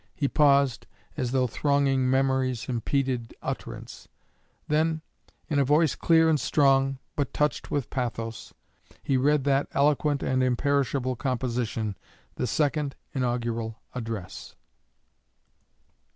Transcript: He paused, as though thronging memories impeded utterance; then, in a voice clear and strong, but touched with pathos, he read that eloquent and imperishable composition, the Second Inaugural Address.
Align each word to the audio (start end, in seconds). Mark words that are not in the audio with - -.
He 0.15 0.27
paused, 0.27 0.87
as 1.15 1.29
though 1.29 1.45
thronging 1.45 2.09
memories 2.09 2.67
impeded 2.67 3.35
utterance; 3.43 4.07
then, 4.67 5.03
in 5.47 5.59
a 5.59 5.63
voice 5.63 5.93
clear 5.93 6.27
and 6.27 6.39
strong, 6.39 6.97
but 7.15 7.35
touched 7.35 7.69
with 7.69 7.91
pathos, 7.91 8.51
he 9.03 9.15
read 9.15 9.43
that 9.43 9.67
eloquent 9.73 10.23
and 10.23 10.41
imperishable 10.41 11.15
composition, 11.15 11.95
the 12.33 12.47
Second 12.47 12.95
Inaugural 13.13 13.79
Address. 13.93 14.55